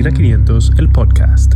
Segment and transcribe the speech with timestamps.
[0.00, 1.54] Ampicilina 500, el podcast.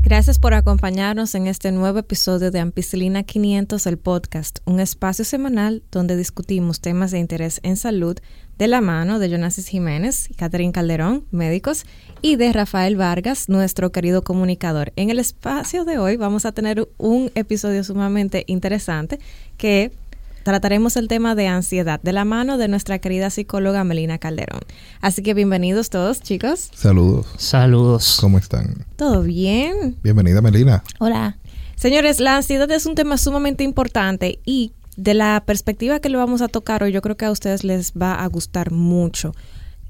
[0.00, 5.84] Gracias por acompañarnos en este nuevo episodio de Ampicilina 500, el podcast, un espacio semanal
[5.92, 8.18] donde discutimos temas de interés en salud
[8.58, 11.86] de la mano de Jonasis Jiménez Catherine Calderón, médicos,
[12.22, 14.92] y de Rafael Vargas, nuestro querido comunicador.
[14.96, 19.20] En el espacio de hoy vamos a tener un episodio sumamente interesante
[19.56, 19.92] que
[20.42, 24.60] trataremos el tema de ansiedad de la mano de nuestra querida psicóloga Melina Calderón.
[25.00, 26.70] Así que bienvenidos todos, chicos.
[26.74, 27.26] Saludos.
[27.36, 28.18] Saludos.
[28.20, 28.84] ¿Cómo están?
[28.96, 29.96] ¿Todo bien?
[30.02, 30.82] Bienvenida, Melina.
[30.98, 31.38] Hola.
[31.76, 36.42] Señores, la ansiedad es un tema sumamente importante y de la perspectiva que lo vamos
[36.42, 39.34] a tocar hoy, yo creo que a ustedes les va a gustar mucho.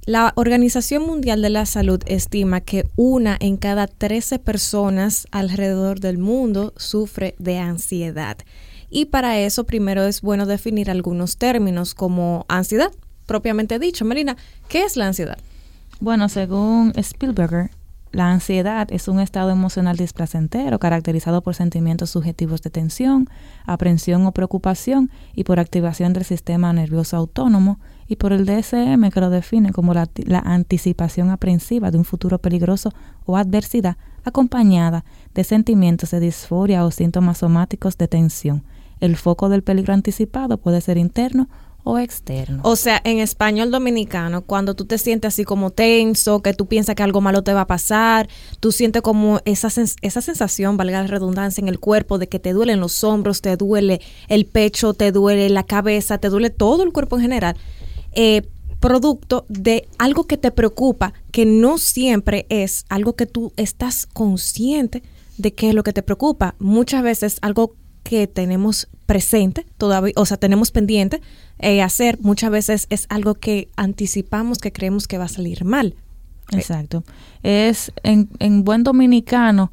[0.04, 6.18] La Organización Mundial de la Salud estima que una en cada 13 personas alrededor del
[6.18, 8.36] mundo sufre de ansiedad.
[8.94, 12.92] Y para eso primero es bueno definir algunos términos como ansiedad,
[13.24, 14.04] propiamente dicho.
[14.04, 14.36] Marina,
[14.68, 15.38] ¿qué es la ansiedad?
[15.98, 17.70] Bueno, según Spielberger,
[18.10, 23.30] la ansiedad es un estado emocional displacentero caracterizado por sentimientos subjetivos de tensión,
[23.64, 29.20] aprensión o preocupación y por activación del sistema nervioso autónomo y por el DSM que
[29.20, 32.92] lo define como la, la anticipación aprensiva de un futuro peligroso
[33.24, 38.62] o adversidad acompañada de sentimientos de disforia o síntomas somáticos de tensión
[39.02, 41.48] el foco del peligro anticipado puede ser interno
[41.84, 42.60] o externo.
[42.64, 46.94] O sea, en español dominicano, cuando tú te sientes así como tenso, que tú piensas
[46.94, 48.28] que algo malo te va a pasar,
[48.60, 49.68] tú sientes como esa,
[50.00, 53.56] esa sensación, valga la redundancia, en el cuerpo de que te duelen los hombros, te
[53.56, 57.56] duele el pecho, te duele la cabeza, te duele todo el cuerpo en general,
[58.12, 58.42] eh,
[58.78, 65.02] producto de algo que te preocupa, que no siempre es algo que tú estás consciente
[65.38, 66.54] de qué es lo que te preocupa.
[66.58, 71.20] Muchas veces algo que tenemos presente todavía, o sea, tenemos pendiente
[71.58, 75.94] eh, hacer, muchas veces es algo que anticipamos que creemos que va a salir mal.
[76.50, 77.04] Exacto.
[77.42, 79.72] Es en, en buen dominicano,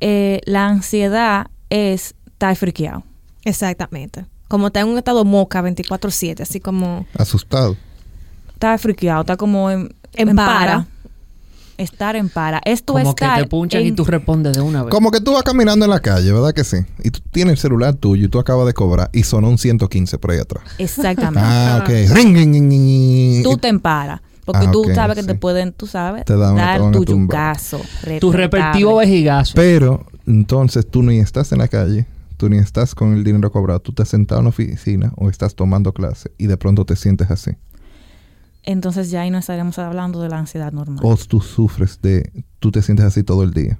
[0.00, 3.04] eh, la ansiedad es estar friqueado.
[3.44, 4.26] Exactamente.
[4.48, 7.06] Como está en un estado moca 24-7, así como...
[7.18, 7.76] Asustado.
[8.52, 10.86] Está friqueado, está como en, en, para
[11.78, 12.60] estar en para.
[12.64, 14.90] Esto Como que te punchan y tú respondes de una vez.
[14.90, 16.78] Como que tú vas caminando en la calle, ¿verdad que sí?
[17.02, 20.18] Y tú tienes el celular tuyo y tú acabas de cobrar y sonó un 115
[20.18, 20.64] por ahí atrás.
[20.78, 21.40] Exactamente.
[21.42, 22.14] ah, ok.
[22.14, 24.20] Ring, tú te emparas.
[24.44, 25.26] Porque Ah, tú sabes que sí.
[25.28, 27.80] te pueden, tú sabes, Te dan dar tu yucazo.
[28.20, 29.52] tu respectivo vejigazo.
[29.54, 32.06] Pero entonces tú ni estás en la calle,
[32.36, 35.54] tú ni estás con el dinero cobrado, tú estás sentado en la oficina o estás
[35.54, 37.52] tomando clase y de pronto te sientes así.
[38.66, 41.00] Entonces ya ahí no estaremos hablando de la ansiedad normal.
[41.02, 43.78] O tú sufres de, tú te sientes así todo el día.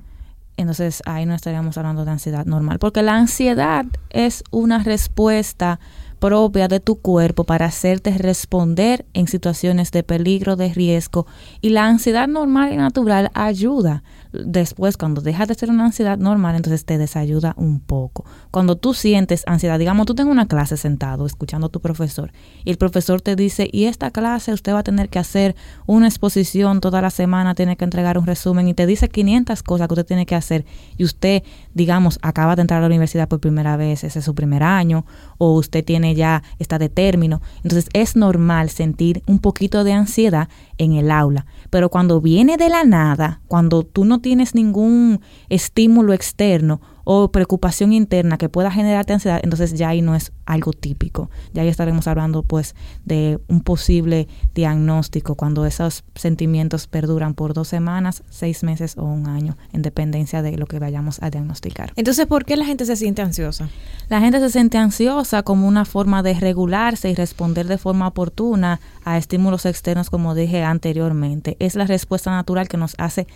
[0.57, 2.79] Entonces ahí no estaríamos hablando de ansiedad normal.
[2.79, 5.81] Porque la ansiedad es una respuesta
[6.25, 11.27] propia de tu cuerpo para hacerte responder en situaciones de peligro, de riesgo.
[11.61, 14.03] Y la ansiedad normal y natural ayuda.
[14.33, 18.25] Después, cuando dejas de ser una ansiedad normal, entonces te desayuda un poco.
[18.51, 22.33] Cuando tú sientes ansiedad, digamos, tú tengas una clase sentado escuchando a tu profesor
[22.65, 25.55] y el profesor te dice, y esta clase usted va a tener que hacer
[25.87, 29.89] una exposición toda la semana, tiene que entregar un resumen y te dice 500 cosas
[29.89, 30.65] que usted tiene que hacer
[30.97, 31.43] y usted,
[31.75, 35.05] digamos, acaba de entrar a la universidad por primera vez, ese es su primer año,
[35.39, 37.41] o usted tiene ya, está de término.
[37.63, 40.49] Entonces es normal sentir un poquito de ansiedad
[40.79, 46.13] en el aula, pero cuando viene de la nada, cuando tú no tienes ningún estímulo
[46.13, 51.31] externo o preocupación interna que pueda generarte ansiedad, entonces ya ahí no es algo típico.
[51.53, 57.69] Ya ahí estaremos hablando pues de un posible diagnóstico cuando esos sentimientos perduran por dos
[57.69, 61.93] semanas, seis meses o un año, en dependencia de lo que vayamos a diagnosticar.
[61.97, 63.69] Entonces, ¿por qué la gente se siente ansiosa?
[64.09, 68.81] La gente se siente ansiosa como una forma de regularse y responder de forma oportuna
[69.05, 71.57] a estímulos externos, como dije anteriormente.
[71.59, 73.27] Es la respuesta natural que nos hace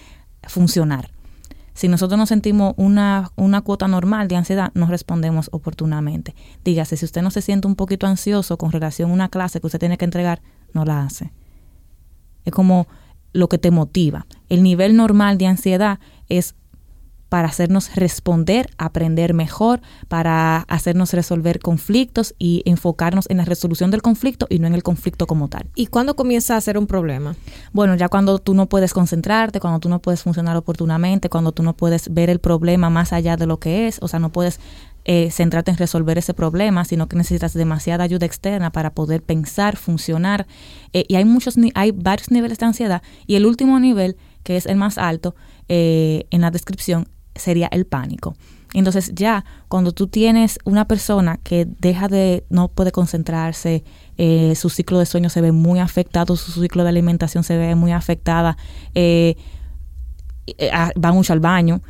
[0.46, 1.10] funcionar.
[1.78, 6.34] Si nosotros nos sentimos una, una cuota normal de ansiedad, no respondemos oportunamente.
[6.64, 9.68] Dígase, si usted no se siente un poquito ansioso con relación a una clase que
[9.68, 11.32] usted tiene que entregar, no la hace.
[12.44, 12.88] Es como
[13.32, 14.26] lo que te motiva.
[14.48, 16.56] El nivel normal de ansiedad es
[17.28, 24.02] para hacernos responder, aprender mejor, para hacernos resolver conflictos y enfocarnos en la resolución del
[24.02, 25.66] conflicto y no en el conflicto como tal.
[25.74, 27.36] ¿Y cuándo comienza a ser un problema?
[27.72, 31.62] Bueno, ya cuando tú no puedes concentrarte, cuando tú no puedes funcionar oportunamente, cuando tú
[31.62, 34.60] no puedes ver el problema más allá de lo que es, o sea, no puedes
[35.04, 39.76] eh, centrarte en resolver ese problema, sino que necesitas demasiada ayuda externa para poder pensar,
[39.76, 40.46] funcionar.
[40.92, 43.02] Eh, y hay muchos, hay varios niveles de ansiedad.
[43.26, 45.34] Y el último nivel, que es el más alto,
[45.68, 47.08] eh, en la descripción,
[47.38, 48.34] sería el pánico.
[48.74, 53.82] Entonces ya cuando tú tienes una persona que deja de, no puede concentrarse,
[54.18, 57.74] eh, su ciclo de sueño se ve muy afectado, su ciclo de alimentación se ve
[57.74, 58.58] muy afectada,
[58.94, 59.36] eh,
[60.46, 61.80] eh, ah, va mucho al baño,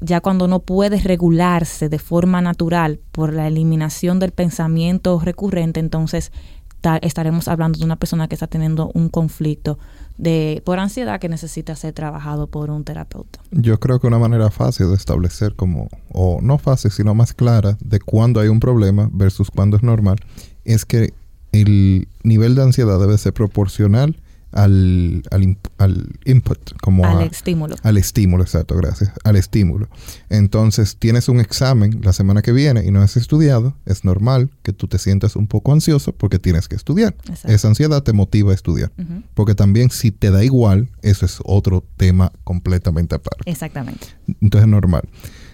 [0.00, 6.32] ya cuando no puede regularse de forma natural por la eliminación del pensamiento recurrente, entonces
[6.80, 9.78] ta- estaremos hablando de una persona que está teniendo un conflicto
[10.18, 13.40] de por ansiedad que necesita ser trabajado por un terapeuta.
[13.50, 17.76] Yo creo que una manera fácil de establecer como, o no fácil, sino más clara,
[17.80, 20.16] de cuándo hay un problema versus cuándo es normal,
[20.64, 21.12] es que
[21.52, 24.16] el nivel de ansiedad debe ser proporcional
[24.52, 27.76] al, al, al input, como al a- estímulo.
[27.82, 29.88] al estímulo, exacto, gracias, al estímulo.
[30.28, 34.72] Entonces, tienes un examen la semana que viene y no has estudiado, es normal que
[34.72, 37.14] tú te sientas un poco ansioso porque tienes que estudiar.
[37.28, 37.48] Exacto.
[37.48, 38.92] Esa ansiedad te motiva a estudiar.
[39.34, 43.50] Porque también si te da igual, eso es otro tema completamente aparte.
[43.50, 44.06] Exactamente.
[44.40, 45.02] Entonces es normal.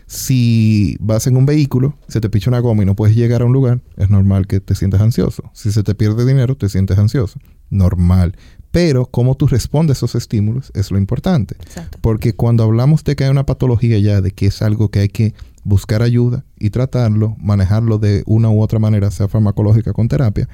[0.08, 3.44] Si vas en un vehículo, se te picha una goma y no puedes llegar a
[3.44, 5.50] un lugar, es normal que te sientas ansioso.
[5.52, 7.38] Si se te pierde dinero, te sientes ansioso.
[7.68, 8.34] Normal.
[8.70, 11.56] Pero cómo tú respondes a esos estímulos es lo importante.
[11.60, 11.98] Exacto.
[12.00, 15.10] Porque cuando hablamos de que hay una patología ya, de que es algo que hay
[15.10, 20.48] que buscar ayuda y tratarlo, manejarlo de una u otra manera, sea farmacológica con terapia,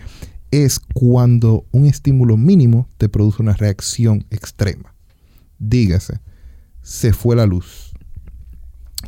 [0.51, 4.97] es cuando un estímulo mínimo te produce una reacción extrema.
[5.61, 6.19] Dígase,
[6.83, 7.94] se fue la luz.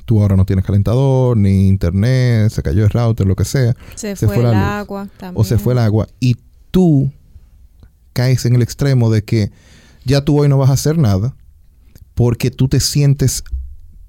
[0.04, 4.14] Tú ahora no tienes calentador, ni internet, se cayó el router, lo que sea, Se,
[4.16, 5.40] Se fue, el agua también.
[5.40, 6.37] o se fue el agua, y
[6.70, 7.10] tú
[8.12, 9.50] caes en el extremo de que
[10.04, 11.34] ya tú hoy no vas a hacer nada,
[12.14, 13.44] porque tú te sientes,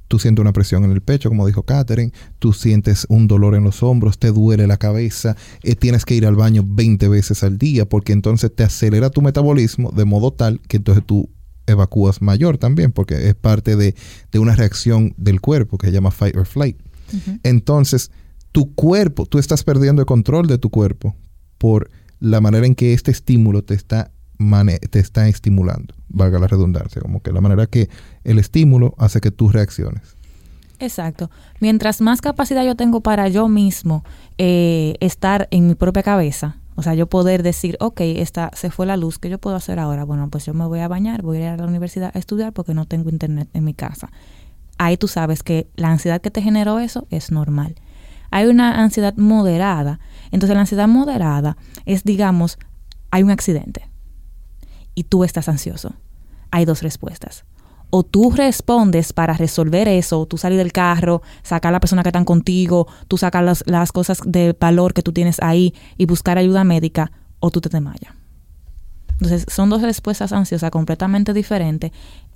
[0.08, 3.64] tú sientes una presión en el pecho, como dijo Katherine, tú sientes un dolor en
[3.64, 7.58] los hombros, te duele la cabeza, eh, tienes que ir al baño 20 veces al
[7.58, 11.30] día, porque entonces te acelera tu metabolismo de modo tal que entonces tú
[11.68, 13.94] evacúas mayor también, porque es parte de,
[14.32, 16.78] de una reacción del cuerpo que se llama fight or flight.
[17.44, 18.12] Entonces,
[18.52, 21.16] tu cuerpo, tú estás perdiendo el control de tu cuerpo
[21.58, 26.48] por la manera en que este estímulo te está, mane- te está estimulando, valga la
[26.48, 27.90] redundancia, como que la manera que
[28.24, 30.16] el estímulo hace que tú reacciones.
[30.80, 31.30] Exacto.
[31.60, 34.04] Mientras más capacidad yo tengo para yo mismo
[34.38, 38.86] eh, estar en mi propia cabeza, o sea, yo poder decir, ok, esta, se fue
[38.86, 40.04] la luz, ¿qué yo puedo hacer ahora?
[40.04, 42.54] Bueno, pues yo me voy a bañar, voy a ir a la universidad a estudiar
[42.54, 44.12] porque no tengo internet en mi casa.
[44.78, 47.74] Ahí tú sabes que la ansiedad que te generó eso es normal.
[48.30, 50.00] Hay una ansiedad moderada.
[50.30, 52.60] Entonces la ansiedad moderada es, digamos,
[53.10, 53.90] hay un accidente
[54.94, 55.96] y tú estás ansioso.
[56.52, 57.44] Hay dos respuestas
[57.90, 62.10] o tú respondes para resolver eso, tú salir del carro, sacar a la persona que
[62.10, 66.38] están contigo, tú sacar las, las cosas de valor que tú tienes ahí y buscar
[66.38, 68.14] ayuda médica, o tú te desmayas.
[69.14, 71.92] Entonces, son dos respuestas ansiosas completamente diferentes.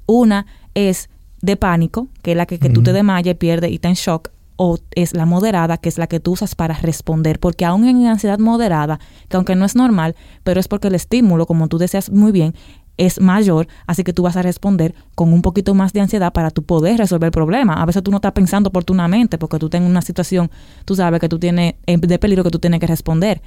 [0.06, 1.10] Una es
[1.42, 4.30] de pánico, que es la que, que tú te desmayas, pierdes y estás en shock,
[4.64, 8.06] o es la moderada, que es la que tú usas para responder, porque aún en
[8.06, 12.12] ansiedad moderada, que aunque no es normal, pero es porque el estímulo, como tú deseas
[12.12, 12.54] muy bien,
[12.98, 16.52] es mayor, así que tú vas a responder con un poquito más de ansiedad para
[16.52, 17.74] tú poder resolver el problema.
[17.74, 20.52] A veces tú no estás pensando oportunamente porque tú tienes una situación,
[20.86, 23.42] tú sabes que tú tienes eh, de peligro que tú tienes que responder.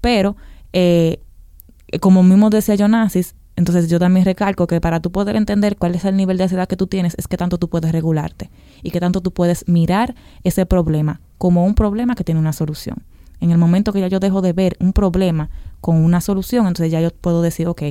[0.00, 0.36] Pero,
[0.72, 1.20] eh,
[2.00, 6.04] como mismo decía Jonasis, entonces yo también recalco que para tú poder entender cuál es
[6.04, 8.50] el nivel de ansiedad que tú tienes, es que tanto tú puedes regularte
[8.82, 10.14] y que tanto tú puedes mirar
[10.44, 13.04] ese problema como un problema que tiene una solución.
[13.40, 15.50] En el momento que ya yo dejo de ver un problema
[15.80, 17.82] con una solución, entonces ya yo puedo decir, ok,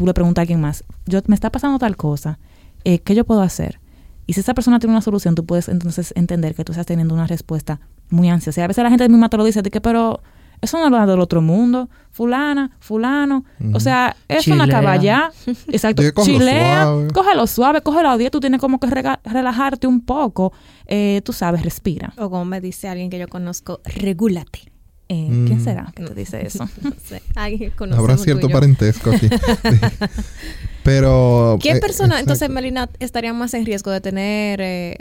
[0.00, 2.38] tú le preguntas a alguien más, yo me está pasando tal cosa,
[2.84, 3.80] eh, ¿qué yo puedo hacer?
[4.26, 7.12] Y si esa persona tiene una solución, tú puedes entonces entender que tú estás teniendo
[7.12, 8.62] una respuesta muy ansiosa.
[8.62, 10.22] Y a veces la gente misma te lo dice, de que, pero
[10.62, 14.80] eso no es del otro mundo, fulana, fulano, o sea, es una Chilea.
[14.80, 15.32] caballá,
[15.68, 17.08] exacto, chilea, suave.
[17.12, 18.86] cógelo suave, cógelo a 10, tú tienes como que
[19.22, 20.54] relajarte un poco,
[20.86, 22.14] eh, tú sabes, respira.
[22.16, 24.69] O como me dice alguien que yo conozco, regúlate.
[25.12, 25.46] Eh, Mm.
[25.48, 26.68] ¿Quién será que te dice eso?
[26.82, 27.20] No sé,
[27.96, 28.52] Habrá cierto tuyo.
[28.54, 29.28] parentesco aquí.
[30.84, 31.58] Pero...
[31.60, 32.20] ¿Qué eh, persona, exacto.
[32.20, 34.98] entonces, Melina, estaría más en riesgo de tener eh,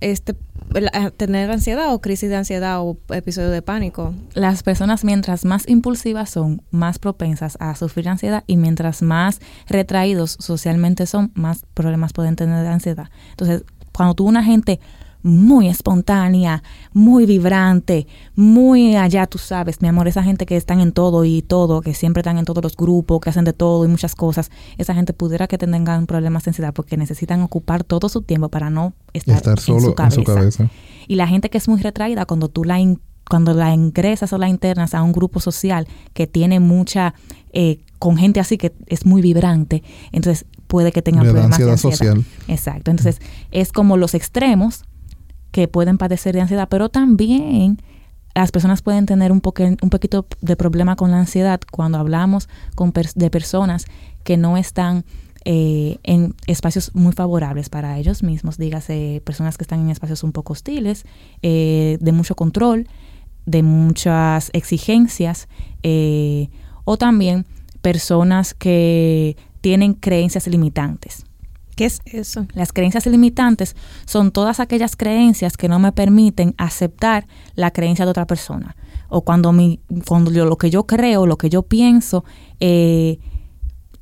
[0.00, 0.36] este
[0.70, 4.14] la- eh, tener ansiedad o crisis de ansiedad o episodio de pánico?
[4.34, 10.36] Las personas mientras más impulsivas son, más propensas a sufrir ansiedad y mientras más retraídos
[10.38, 13.08] socialmente son, más problemas pueden tener de ansiedad.
[13.30, 14.78] Entonces, cuando tú una gente
[15.22, 18.06] muy espontánea, muy vibrante,
[18.36, 21.94] muy allá, tú sabes, mi amor, esa gente que están en todo y todo, que
[21.94, 25.12] siempre están en todos los grupos, que hacen de todo y muchas cosas, esa gente
[25.12, 29.36] pudiera que tengan problemas de ansiedad porque necesitan ocupar todo su tiempo para no estar,
[29.36, 30.68] Estar solo en su en su cabeza.
[31.06, 34.38] y la gente que es muy retraída, cuando tú la in- cuando la ingresas o
[34.38, 37.12] la internas a un grupo social que tiene mucha,
[37.52, 39.82] eh, con gente así que es muy vibrante,
[40.12, 41.96] entonces puede que tengan problemas de ansiedad ansiedad.
[42.14, 42.24] social.
[42.48, 42.90] Exacto.
[42.90, 43.20] Entonces
[43.50, 44.84] es como los extremos
[45.58, 47.82] que pueden padecer de ansiedad, pero también
[48.32, 52.48] las personas pueden tener un, poque- un poquito de problema con la ansiedad cuando hablamos
[52.76, 53.86] con pers- de personas
[54.22, 55.04] que no están
[55.44, 60.30] eh, en espacios muy favorables para ellos mismos, dígase personas que están en espacios un
[60.30, 61.04] poco hostiles,
[61.42, 62.86] eh, de mucho control,
[63.44, 65.48] de muchas exigencias,
[65.82, 66.50] eh,
[66.84, 67.46] o también
[67.82, 71.24] personas que tienen creencias limitantes.
[71.78, 72.44] ¿Qué es eso?
[72.54, 78.10] Las creencias limitantes son todas aquellas creencias que no me permiten aceptar la creencia de
[78.10, 78.74] otra persona.
[79.08, 82.24] O cuando, mi, cuando yo- lo que yo creo, lo que yo pienso,
[82.58, 83.20] eh,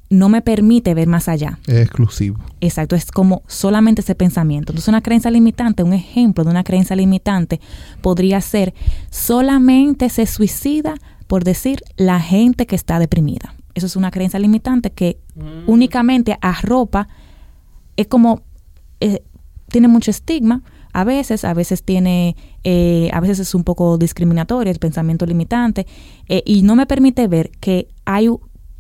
[0.09, 1.59] no me permite ver más allá.
[1.67, 2.39] Es exclusivo.
[2.63, 4.73] Exacto, es como solamente ese pensamiento.
[4.73, 7.61] Entonces una creencia limitante, un ejemplo de una creencia limitante
[8.01, 8.73] podría ser
[9.11, 10.95] solamente se suicida
[11.27, 13.55] por decir la gente que está deprimida.
[13.75, 15.19] Eso es una creencia limitante que
[15.67, 17.09] únicamente arropa,
[17.97, 18.43] es como,
[19.01, 19.23] eh,
[19.69, 20.63] tiene mucho estigma.
[20.93, 25.87] A veces, a veces tiene, eh, a veces es un poco discriminatorio el pensamiento limitante
[26.29, 28.29] eh, y no me permite ver que hay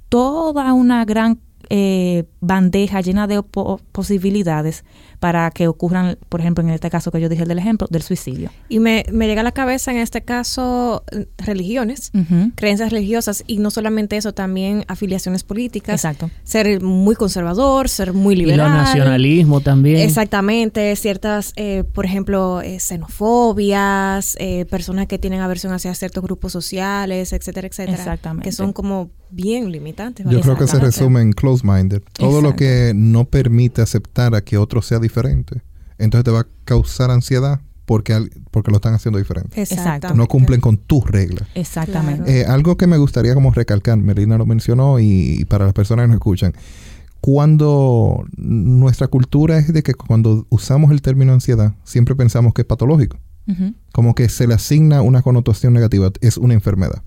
[0.08, 4.84] toda una gran eh, bandeja llena de po- posibilidades
[5.20, 8.02] para que ocurran, por ejemplo, en este caso que yo dije el del ejemplo, del
[8.02, 8.50] suicidio.
[8.68, 12.12] Y me, me llega a la cabeza en este caso eh, religiones,
[12.54, 15.94] creencias religiosas y no solamente eso, también afiliaciones políticas.
[16.04, 16.30] Exacto.
[16.44, 18.68] Ser muy conservador, ser muy Y liberal.
[18.70, 19.96] los nacionalismo también.
[20.00, 26.52] Exactamente, ciertas, eh, por ejemplo, eh, xenofobias, eh, personas que tienen aversión hacia ciertos grupos
[26.52, 27.96] sociales, etcétera, etcétera.
[27.96, 28.44] Exactamente.
[28.48, 30.26] Que son como bien limitantes.
[30.28, 31.32] Yo creo que se resume en
[31.62, 32.02] close-minded.
[32.12, 32.56] Todo lo Exacto.
[32.58, 35.62] que no permite aceptar a que otro sea diferente,
[35.98, 39.60] entonces te va a causar ansiedad porque, al- porque lo están haciendo diferente.
[39.62, 40.16] Exactamente.
[40.18, 41.48] No cumplen con tus reglas.
[41.54, 42.40] Exactamente.
[42.40, 46.04] Eh, algo que me gustaría como recalcar, Melina lo mencionó y, y para las personas
[46.04, 46.52] que nos escuchan,
[47.20, 52.66] cuando nuestra cultura es de que cuando usamos el término ansiedad, siempre pensamos que es
[52.66, 53.18] patológico,
[53.92, 57.02] como que se le asigna una connotación negativa, es una enfermedad.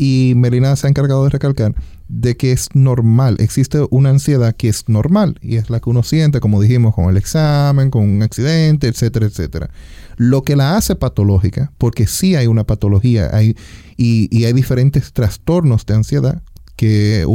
[0.00, 1.74] Y Melina se ha encargado de recalcar
[2.08, 6.02] de que es normal, existe una ansiedad que es normal y es la que uno
[6.02, 9.70] siente, como dijimos, con el examen, con un accidente, etcétera, etcétera.
[10.16, 13.56] Lo que la hace patológica, porque sí hay una patología hay,
[13.96, 16.42] y, y hay diferentes trastornos de ansiedad,
[16.76, 17.26] que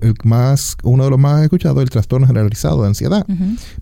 [0.00, 3.26] el más, uno de los más escuchados es el trastorno generalizado de ansiedad.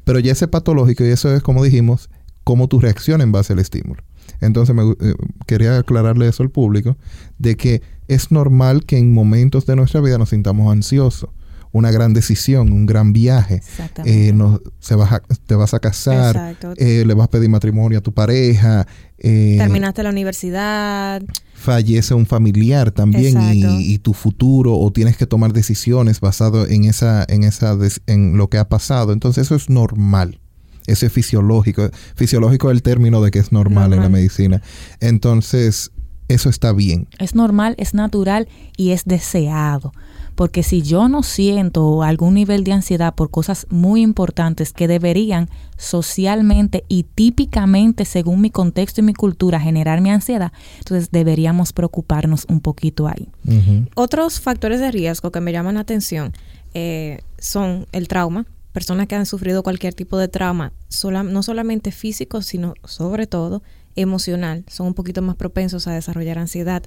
[0.05, 2.11] Pero ya ese patológico, y eso es como dijimos,
[2.43, 4.03] cómo tu reacción en base al estímulo.
[4.41, 5.15] Entonces me eh,
[5.47, 6.97] quería aclararle eso al público,
[7.39, 7.83] de que
[8.15, 11.31] es normal que en momentos de nuestra vida nos sintamos ansiosos.
[11.73, 13.57] Una gran decisión, un gran viaje.
[13.57, 14.29] Exactamente.
[14.29, 17.99] eh, no- se vas a- te vas a casar, eh, le vas a pedir matrimonio
[17.99, 18.89] a tu pareja,
[19.19, 21.23] eh, Terminaste la universidad.
[21.55, 26.85] fallece un familiar también y, y tu futuro o tienes que tomar decisiones basado en
[26.87, 27.77] esa en esa
[28.07, 30.41] en lo que ha pasado entonces eso es normal
[30.87, 34.63] eso es fisiológico fisiológico es el término de que es normal, en la medicina
[35.01, 35.91] entonces
[36.35, 39.93] eso está bien Es normal, es natural y es deseado.
[40.37, 45.51] Porque si yo no siento algún nivel de ansiedad por cosas muy importantes que deberían
[45.77, 52.47] socialmente y típicamente, según mi contexto y mi cultura, generar mi ansiedad, entonces deberíamos preocuparnos
[52.49, 53.29] un poquito ahí.
[53.95, 56.33] Otros factores de riesgo que me llaman la atención
[56.73, 58.47] eh, son el trauma.
[58.73, 63.63] Personas que han sufrido cualquier tipo de trauma, sola- no solamente físico, sino sobre todo
[64.01, 66.83] emocional, son un poquito más propensos a desarrollar ansiedad.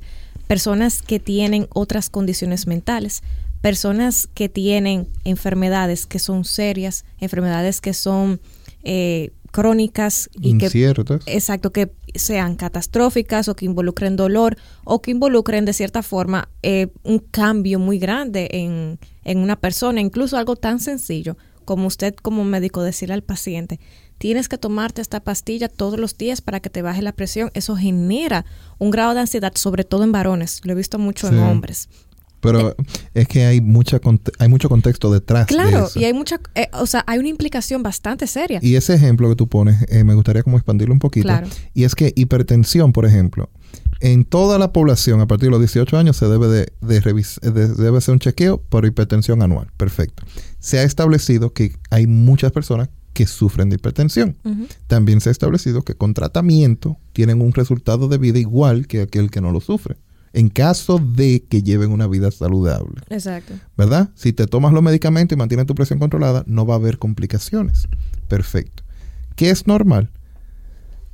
[0.48, 3.24] Personas que tienen otras condiciones mentales,
[3.62, 8.41] personas que tienen enfermedades que son serias, enfermedades que son
[8.84, 15.12] eh, crónicas y que inciertas Exacto, que sean catastróficas o que involucren dolor o que
[15.12, 20.55] involucren de cierta forma eh, un cambio muy grande en, en una persona, incluso algo
[20.55, 23.79] tan sencillo como usted como médico decirle al paciente,
[24.24, 27.75] tienes que tomarte esta pastilla todos los días para que te baje la presión, eso
[27.75, 28.46] genera
[28.80, 31.34] un grado de ansiedad, sobre todo en varones, lo he visto mucho Sí.
[31.36, 31.89] en hombres.
[32.39, 32.75] pero
[33.13, 34.00] es que hay mucha
[34.39, 35.98] hay mucho contexto detrás de Claro, eso.
[36.00, 38.60] y hay mucha, eh, o sea, hay una implicación bastante seria.
[38.62, 41.27] Y ese ejemplo que tú pones, eh, me gustaría como expandirlo un poquito.
[41.27, 41.48] Claro.
[41.74, 43.50] Y es que hipertensión, por ejemplo,
[44.01, 47.68] en toda la población a partir de los 18 años se debe de, de de-
[47.75, 49.68] debe hacer un chequeo por hipertensión anual.
[49.77, 50.24] Perfecto.
[50.60, 54.36] Se ha establecido que hay muchas personas que sufren de hipertensión.
[54.88, 59.29] También se ha establecido que con tratamiento tienen un resultado de vida igual que aquel
[59.32, 59.98] que no lo sufre.
[60.34, 63.01] En caso de que lleven una vida saludable.
[63.10, 63.53] Exacto.
[63.77, 64.10] ¿verdad?
[64.15, 67.88] Si te tomas los medicamentos y mantienes tu presión controlada, no va a haber complicaciones.
[68.27, 68.84] Perfecto.
[69.36, 70.10] ¿Qué es normal?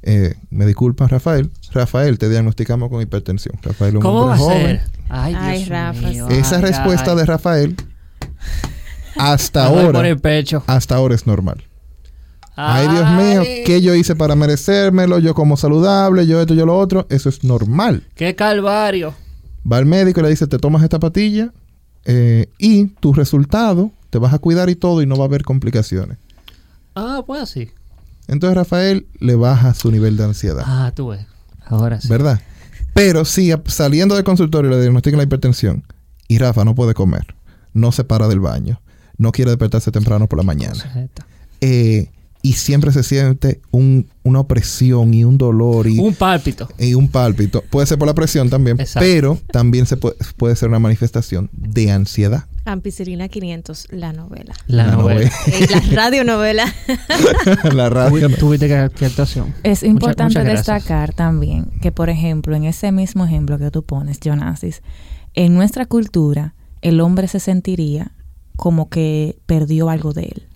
[0.03, 1.51] Eh, me disculpa, Rafael.
[1.73, 3.57] Rafael, te diagnosticamos con hipertensión.
[3.61, 4.81] Rafael, un ¿Cómo va a ser?
[5.09, 6.35] Ay, Ay, Dios Rafa, mío, sí.
[6.37, 7.17] Esa ay, respuesta ay.
[7.17, 7.75] de Rafael
[9.17, 10.63] hasta doy por ahora, el pecho.
[10.67, 11.63] hasta ahora es normal.
[12.61, 15.19] Ay, Dios mío, ¿qué yo hice para merecérmelo?
[15.19, 17.07] Yo como saludable, yo esto, yo lo otro.
[17.09, 18.03] Eso es normal.
[18.15, 19.13] ¡Qué calvario!
[19.71, 21.53] Va al médico y le dice, te tomas esta patilla
[22.03, 25.43] eh, y tu resultado, te vas a cuidar y todo y no va a haber
[25.43, 26.17] complicaciones.
[26.95, 27.69] Ah, pues así.
[28.27, 30.63] Entonces Rafael le baja su nivel de ansiedad.
[30.65, 31.25] Ah, tú ves.
[31.65, 32.09] Ahora sí.
[32.09, 32.41] ¿Verdad?
[32.93, 35.85] Pero si saliendo del consultorio le diagnostican la hipertensión
[36.27, 37.35] y Rafa no puede comer,
[37.73, 38.81] no se para del baño,
[39.17, 41.09] no quiere despertarse temprano por la mañana,
[41.61, 42.09] eh,
[42.41, 46.69] y siempre se siente un- una opresión y un dolor y Un pálpito.
[46.79, 47.63] y un pálpito.
[47.69, 48.99] Puede ser por la presión también, Exacto.
[49.05, 52.45] pero también se puede, puede ser una manifestación de ansiedad.
[52.65, 54.53] Ampicilina 500, la novela.
[54.67, 55.29] La, La novela.
[55.47, 56.65] Eh, la radionovela.
[57.73, 58.29] la radio.
[58.29, 59.53] Tuvi- Tuviste que, que actuación.
[59.63, 63.83] Es Mucha- importante muchas destacar también que, por ejemplo, en ese mismo ejemplo que tú
[63.83, 64.81] pones, Jonasis,
[65.33, 68.11] en nuestra cultura, el hombre se sentiría
[68.55, 70.47] como que perdió algo de él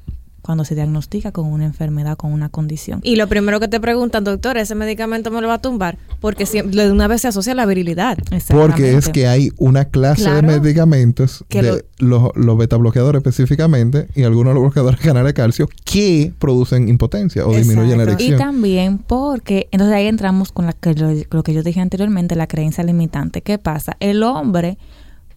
[0.44, 3.00] cuando se diagnostica con una enfermedad, con una condición.
[3.02, 5.98] Y lo primero que te preguntan, doctor, ¿ese medicamento me lo va a tumbar?
[6.20, 8.18] Porque siempre, de una vez se asocia a la virilidad.
[8.50, 10.46] Porque es que hay una clase Claro.
[10.52, 15.28] de medicamentos, Que de los, los beta bloqueadores específicamente, y algunos de los bloqueadores canales
[15.30, 18.24] de calcio, que producen impotencia o disminuyen la Exacto.
[18.24, 18.40] Y erección.
[18.40, 22.48] también porque, entonces ahí entramos con la que, lo, lo que yo dije anteriormente, la
[22.48, 23.42] creencia limitante.
[23.42, 23.96] ¿Qué pasa?
[24.02, 24.78] El hombre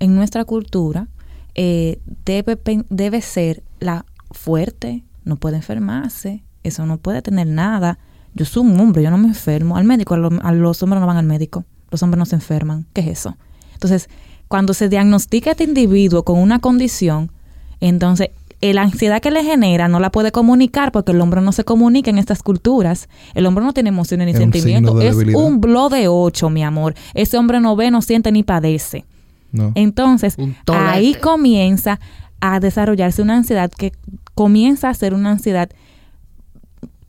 [0.01, 1.07] en nuestra cultura
[1.55, 2.59] eh, debe,
[2.91, 4.05] debe ser la
[4.37, 7.99] fuerte, no puede enfermarse, eso no puede tener nada.
[8.35, 9.77] Yo soy un hombre, yo no me enfermo.
[9.77, 12.37] Al médico, a, lo- a los hombres no van al médico, los hombres no se
[12.37, 12.87] enferman.
[12.93, 13.37] ¿Qué es eso?
[13.75, 14.09] Entonces,
[14.49, 17.31] cuando se diagnostica a este individuo con una condición,
[17.81, 18.31] entonces
[18.63, 21.65] eh, la ansiedad que le genera no la puede comunicar porque el hombre no se
[21.65, 23.09] comunica en estas culturas.
[23.35, 24.99] El hombre no tiene emociones ni Es sentimientos.
[24.99, 26.95] de Es un blo de ocho, mi amor.
[27.15, 29.05] Ese hombre no ve, no siente ni padece.
[29.53, 29.73] No.
[29.75, 30.37] Entonces,
[30.89, 32.01] ahí comienza
[32.41, 33.93] a desarrollarse una ansiedad que
[34.37, 35.71] comienza a ser una ansiedad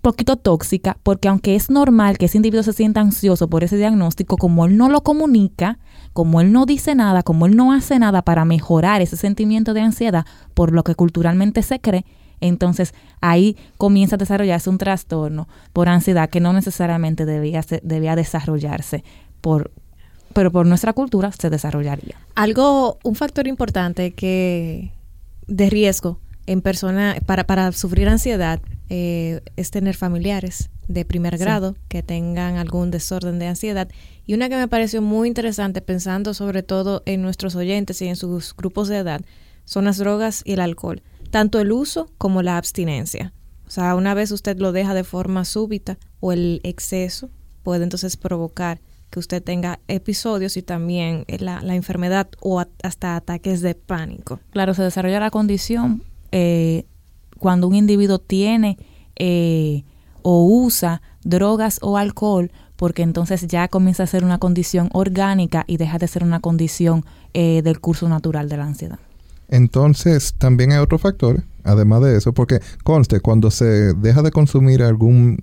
[0.02, 4.38] poquito tóxica, porque aunque es normal que ese individuo se sienta ansioso por ese diagnóstico,
[4.38, 5.78] como él no lo comunica,
[6.14, 9.82] como él no dice nada, como él no hace nada para mejorar ese sentimiento de
[9.82, 12.06] ansiedad, por lo que culturalmente se cree,
[12.40, 19.04] entonces ahí comienza a desarrollarse un trastorno por ansiedad que no necesariamente debía, debía desarrollarse
[19.42, 19.72] por
[20.34, 22.16] pero por nuestra cultura se desarrollaría.
[22.36, 24.92] Algo, un factor importante que
[25.48, 31.44] de riesgo en persona para, para sufrir ansiedad eh, es tener familiares de primer Sí.
[31.44, 33.90] grado que tengan algún desorden de ansiedad.
[34.26, 38.16] Y una que me pareció muy interesante, pensando sobre todo en nuestros oyentes y en
[38.16, 39.22] sus grupos de edad,
[39.66, 43.34] son las drogas y el alcohol, tanto el uso como la abstinencia.
[43.68, 47.30] O sea, una vez usted lo deja de forma súbita o el exceso
[47.64, 48.80] puede entonces provocar
[49.10, 53.76] que usted tenga episodios y también eh, la, la enfermedad o a- hasta ataques de
[53.76, 54.40] pánico.
[54.52, 56.86] Claro, se desarrolla la condición eh,
[57.38, 58.78] cuando un individuo tiene
[59.16, 59.84] eh,
[60.22, 65.78] o usa drogas o alcohol, porque entonces ya comienza a ser una condición orgánica y
[65.78, 69.00] deja de ser una condición eh, del curso natural de la ansiedad.
[69.50, 74.84] Entonces, también hay otros factores, además de eso, porque conste, cuando se deja de consumir
[74.84, 75.38] algún,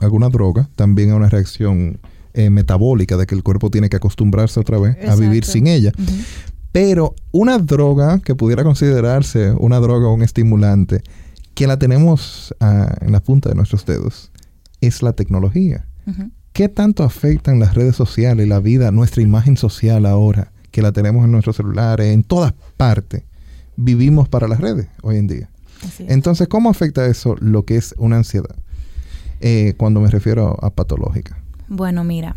[0.00, 2.00] alguna droga, también hay una reacción
[2.34, 5.92] eh, metabólica de que el cuerpo tiene que acostumbrarse otra vez a vivir sin ella.
[6.72, 11.02] Pero una droga que pudiera considerarse una droga o un estimulante,
[11.54, 14.32] que la tenemos ah, en la punta de nuestros dedos,
[14.80, 15.86] es la tecnología.
[16.52, 21.24] ¿Qué tanto afectan las redes sociales, la vida, nuestra imagen social ahora, que la tenemos
[21.24, 23.22] en nuestros celulares, en todas partes?
[23.76, 25.50] Vivimos para las redes hoy en día.
[25.98, 28.56] Entonces, ¿cómo afecta eso lo que es una ansiedad?
[29.40, 31.42] Eh, cuando me refiero a patológica.
[31.68, 32.36] Bueno, mira,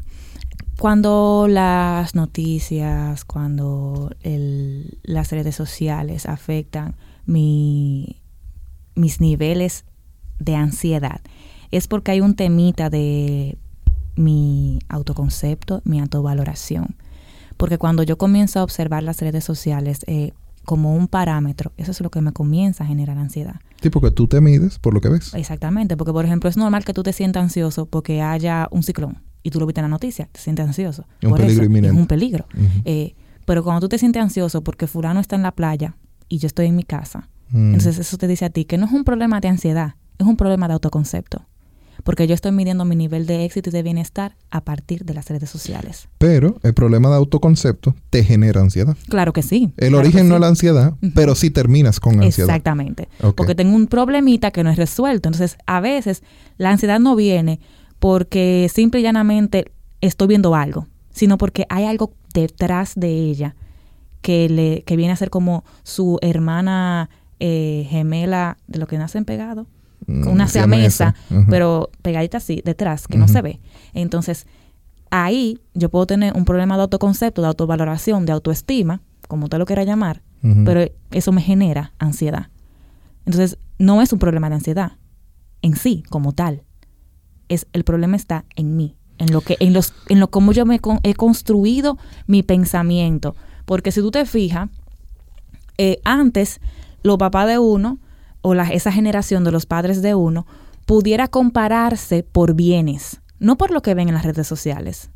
[0.80, 8.22] cuando las noticias, cuando el- las redes sociales afectan mi,
[8.96, 9.86] mis niveles
[10.40, 11.22] de ansiedad,
[11.72, 13.58] es porque hay un temita de
[14.16, 16.96] mi autoconcepto, mi autovaloración.
[17.58, 20.34] Porque cuando yo comienzo a observar las redes sociales eh,
[20.66, 23.56] como un parámetro, eso es lo que me comienza a generar ansiedad.
[23.82, 25.34] Tipo que tú te mides por lo que ves.
[25.34, 29.20] Exactamente, porque por ejemplo es normal que tú te sientas ansioso porque haya un ciclón
[29.46, 31.06] y tú lo viste en la noticia, te sientes ansioso.
[31.22, 31.96] Un Por peligro eso, inminente.
[31.96, 32.48] Es un peligro.
[32.84, 33.14] Eh,
[33.46, 35.96] pero cuando tú te sientes ansioso porque fulano está en la playa
[36.28, 37.68] y yo estoy en mi casa, Mm.
[37.76, 40.36] entonces eso te dice a ti que no es un problema de ansiedad, es un
[40.36, 41.46] problema de autoconcepto.
[42.04, 45.30] Porque yo estoy midiendo mi nivel de éxito y de bienestar a partir de las
[45.30, 46.10] redes sociales.
[46.18, 48.98] Pero el problema de autoconcepto te genera ansiedad.
[49.10, 49.72] Claro que sí.
[49.78, 52.50] El claro origen no es la ansiedad, pero sí terminas con ansiedad.
[52.50, 53.08] Exactamente.
[53.36, 55.30] Porque tengo un problemita que no es resuelto.
[55.30, 56.22] Entonces, a veces
[56.58, 57.62] la ansiedad no viene
[58.06, 63.56] porque simple y llanamente estoy viendo algo, sino porque hay algo detrás de ella
[64.22, 69.26] que, le, que viene a ser como su hermana eh, gemela de lo que nacen
[69.26, 69.66] pegados.
[70.06, 71.16] Mm, una siamesa.
[71.32, 71.46] Ujú.
[71.50, 73.60] pero pegadita así, detrás, que no se ve.
[73.96, 74.46] Entonces,
[75.10, 79.66] ahí yo puedo tener un problema de autoconcepto, de autovaloración, de autoestima, como usted lo
[79.66, 80.22] quiera llamar,
[80.64, 82.50] pero eso me genera ansiedad.
[83.26, 84.92] Entonces, no es un problema de ansiedad
[85.64, 86.62] en sí, como tal.
[87.50, 90.66] Es, el problema está en mí, en lo que, en los, en lo como yo
[90.66, 93.36] me con- he construido mi pensamiento.
[93.66, 94.70] Porque si tú te fijas,
[95.78, 96.60] eh, antes
[97.04, 98.00] los papás de uno
[98.42, 100.46] o la, esa generación de los padres de uno
[100.86, 105.10] pudiera compararse por bienes, no por lo que ven en las redes sociales,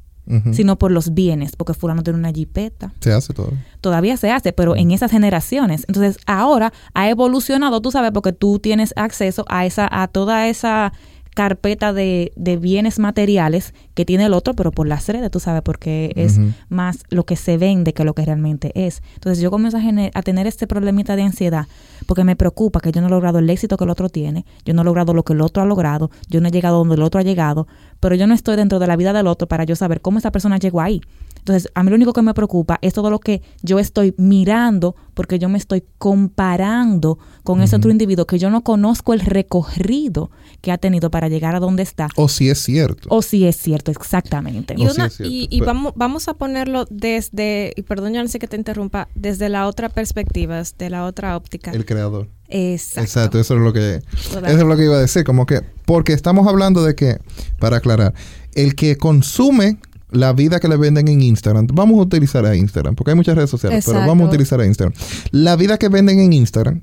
[0.51, 3.51] sino por los bienes, porque fulano tiene una jipeta, Se hace todo.
[3.81, 5.85] todavía se hace, pero en esas generaciones.
[5.87, 10.93] Entonces, ahora ha evolucionado, tú sabes, porque tú tienes acceso a esa, a toda esa
[11.39, 15.61] carpeta de, de bienes materiales que tiene el otro, pero por las redes, tú sabes,
[15.61, 19.01] porque es más lo que se vende que lo que realmente es.
[19.13, 19.81] Entonces yo comienzo a,
[20.13, 21.65] a tener este problemita de ansiedad
[22.07, 24.73] porque me preocupa que yo no he logrado el éxito que el otro tiene, yo
[24.73, 27.03] no he logrado lo que el otro ha logrado, yo no he llegado donde el
[27.03, 27.67] otro ha llegado,
[28.01, 30.33] pero yo no estoy dentro de la vida del otro para yo saber cómo esa
[30.33, 30.99] persona llegó ahí.
[31.37, 34.97] Entonces, a mí lo único que me preocupa es todo lo que yo estoy mirando
[35.19, 40.31] porque yo me estoy comparando con ese otro individuo que yo no conozco el recorrido
[40.61, 42.07] que ha tenido para llegar a donde está.
[42.15, 43.09] O si es cierto.
[43.11, 44.75] O si es cierto, exactamente.
[44.77, 45.33] Y, Oh, sí, una, es cierto.
[45.33, 48.55] y, y Pero- vamos, vamos a ponerlo desde, y perdón, yo no sé que te
[48.55, 51.71] interrumpa, desde la otra perspectiva, desde la otra óptica.
[51.71, 52.29] El creador.
[52.47, 53.01] Exacto.
[53.01, 56.13] Exacto, eso es lo que eso es lo que iba a decir, como que porque
[56.13, 57.17] estamos hablando de que
[57.59, 58.13] para aclarar,
[58.55, 59.79] el que consume
[60.11, 63.35] la vida que le venden en Instagram, vamos a utilizar a Instagram, porque hay muchas
[63.35, 64.93] redes sociales, pero vamos a utilizar a Instagram.
[65.31, 66.81] La vida que venden en Instagram,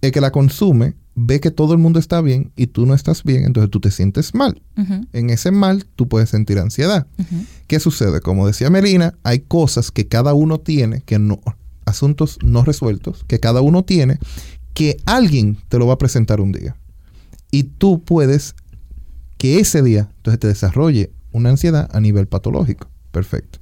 [0.00, 3.22] el que la consume ve que todo el mundo está bien y tú no estás
[3.22, 4.62] bien, entonces tú te sientes mal.
[5.12, 7.06] En ese mal tú puedes sentir ansiedad.
[7.66, 8.20] ¿Qué sucede?
[8.20, 11.40] Como decía Melina, hay cosas que cada uno tiene, que no,
[11.84, 14.18] asuntos no resueltos, que cada uno tiene,
[14.74, 16.76] que alguien te lo va a presentar un día.
[17.50, 18.54] Y tú puedes
[19.36, 22.88] que ese día entonces te desarrolle una ansiedad a nivel patológico.
[23.10, 23.58] Perfecto.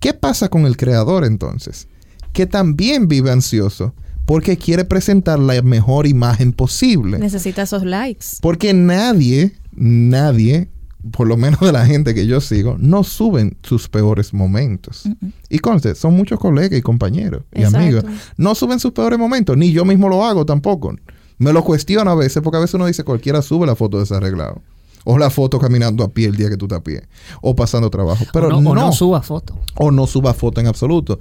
[0.00, 1.88] ¿Qué pasa con el creador entonces?
[2.32, 3.94] Que también vive ansioso
[4.26, 7.18] porque quiere presentar la mejor imagen posible.
[7.18, 8.26] Necesita esos likes.
[8.40, 10.68] Porque nadie, nadie,
[11.12, 15.04] por lo menos de la gente que yo sigo, no suben sus peores momentos.
[15.48, 17.78] Y conste, son muchos colegas y compañeros y Exacto.
[17.78, 18.04] amigos.
[18.36, 20.94] No suben sus peores momentos, ni yo mismo lo hago tampoco.
[21.38, 24.60] Me lo cuestiono a veces, porque a veces uno dice cualquiera sube la foto desarreglado.
[25.08, 27.04] O la foto caminando a pie el día que tú estás a pie.
[27.40, 28.24] O pasando trabajo.
[28.32, 29.56] Pero o no, no, o no suba foto.
[29.76, 31.20] o no suba foto en absoluto.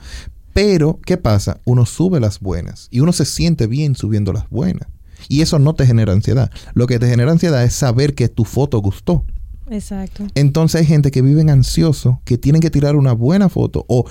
[0.53, 1.59] Pero, ¿qué pasa?
[1.65, 4.87] Uno sube las buenas y uno se siente bien subiendo las buenas.
[5.29, 6.49] Y eso no te genera ansiedad.
[6.73, 9.23] Lo que te genera ansiedad es saber que tu foto gustó.
[9.69, 10.27] Exacto.
[10.35, 13.85] Entonces hay gente que viven ansioso, que tienen que tirar una buena foto.
[13.87, 14.05] O,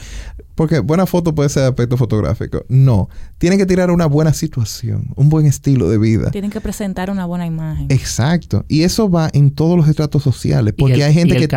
[0.54, 2.64] porque buena foto puede ser de aspecto fotográfico.
[2.68, 6.30] No, tienen que tirar una buena situación, un buen estilo de vida.
[6.30, 7.86] Tienen que presentar una buena imagen.
[7.90, 8.64] Exacto.
[8.68, 10.74] Y eso va en todos los estratos sociales.
[10.76, 11.56] Y Porque el- hay gente y el que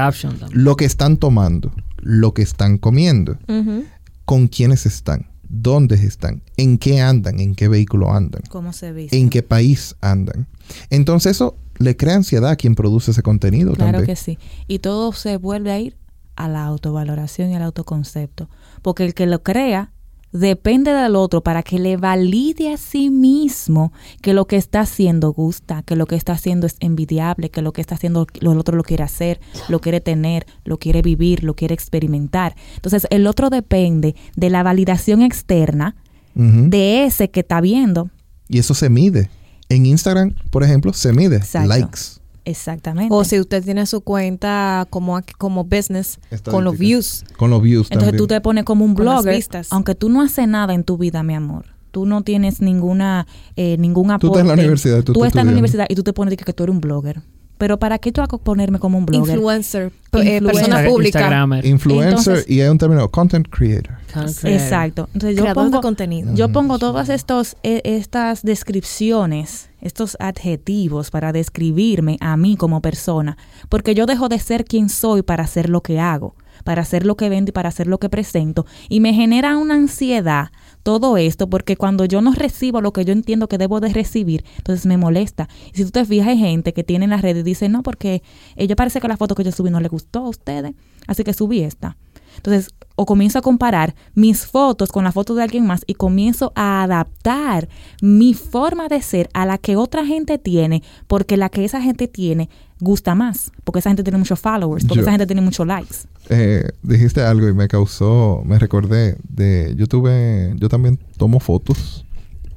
[0.52, 3.84] lo que están tomando, lo que están comiendo, Ujú.
[4.26, 9.18] con quiénes están, dónde están, en qué andan, en qué vehículo andan, ¿Cómo se viste?
[9.18, 10.48] en qué país andan.
[10.90, 14.06] Entonces eso le crea ansiedad a quien produce ese contenido Claro también.
[14.08, 14.38] que sí.
[14.68, 15.96] Y todo se vuelve a ir
[16.36, 18.50] a la autovaloración y al autoconcepto.
[18.88, 19.92] Porque el que lo crea
[20.32, 25.34] depende del otro para que le valide a sí mismo que lo que está haciendo
[25.34, 28.58] gusta, que lo que está haciendo es envidiable, que lo que está haciendo lo- el
[28.58, 32.56] otro lo quiere hacer, lo quiere tener, lo quiere vivir, lo quiere experimentar.
[32.76, 35.98] Entonces el otro depende de la validación externa
[36.34, 38.10] de ese que está viendo.
[38.48, 39.30] Y eso se mide.
[39.68, 41.68] En Instagram, por ejemplo, se mide Exacto.
[41.68, 42.00] likes.
[42.48, 43.14] Exactamente.
[43.14, 46.18] O si usted tiene su cuenta como, como business
[46.50, 47.26] con los views.
[47.36, 48.18] Con los views Entonces también.
[48.18, 50.98] tú te pones como un Con las blogger, aunque tú no haces nada en tu
[50.98, 51.66] vida, mi amor.
[51.92, 54.28] Tú no tienes ninguna eh, ningún aporte.
[54.28, 56.38] Tú estás en la universidad, tú Tú estás en la universidad y tú te pones
[56.38, 57.22] que, que tú eres un blogger.
[57.58, 59.36] Pero ¿para qué tú vas a ponerme como un blogger?
[59.36, 59.84] Influencer.
[59.88, 59.90] eh,
[60.38, 60.44] Influencer.
[60.44, 61.20] persona Insta- pública.
[61.20, 61.66] Instagramer.
[61.66, 63.96] Influencer Entonces- y hay un término, content creator.
[64.14, 64.62] Content creator.
[64.62, 65.10] Exacto.
[65.14, 66.34] Entonces yo Creador de pongo, contenido.
[66.36, 68.44] yo pongo todas estos, eh, estas
[68.88, 73.38] descripciones, estos adjetivos para describirme a mí como persona,
[73.70, 77.16] porque yo dejo de ser quien soy para hacer lo que hago, para hacer lo
[77.18, 80.50] que vendo y para hacer lo que presento, y me genera una ansiedad
[80.88, 84.46] todo esto, porque cuando yo no recibo lo que yo entiendo que debo de recibir,
[84.56, 85.50] entonces me molesta.
[85.74, 87.84] Y si tú te fijas, hay gente que tiene en las redes y dice, no,
[87.84, 88.24] porque
[88.56, 91.34] ella parece que la foto que yo subí no le gustó a ustedes, así que
[91.34, 91.98] subí esta.
[92.38, 96.52] Entonces, o comienzo a comparar mis fotos con la foto de alguien más y comienzo
[96.56, 97.70] a adaptar
[98.02, 102.08] mi forma de ser a la que otra gente tiene, porque la que esa gente
[102.10, 105.66] tiene gusta más, porque esa gente tiene muchos followers, porque Yo- esa gente tiene muchos
[105.66, 105.96] likes.
[106.30, 112.04] Eh, dijiste algo y me causó, me recordé de, yo tuve, yo también tomo fotos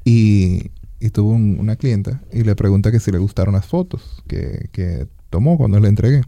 [0.03, 0.71] y
[1.03, 4.69] y tuvo un- una clienta y le pregunta que si le gustaron las fotos que,
[4.71, 6.21] que tomó cuando le entregué.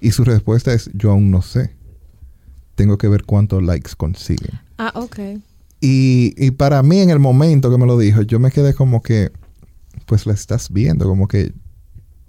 [0.00, 1.76] Y su respuesta es, yo aún no sé.
[2.80, 4.58] Tengo que ver cuántos likes consiguen.
[4.78, 5.18] Ah, ok.
[5.82, 9.02] Y, y para mí en el momento que me lo dijo, yo me quedé como
[9.02, 9.30] que,
[10.06, 11.52] pues la estás viendo, como que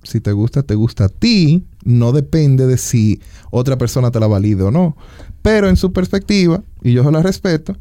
[0.04, 4.28] si te gusta, te gusta a ti, no depende de si otra persona te la
[4.28, 4.98] valide o no.
[5.42, 7.78] Pero en su perspectiva, y yo se la respeto,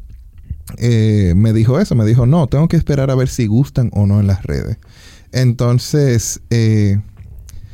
[0.77, 4.05] eh, me dijo eso, me dijo, no, tengo que esperar a ver si gustan o
[4.05, 4.77] no en las redes.
[5.33, 7.01] Entonces, eh,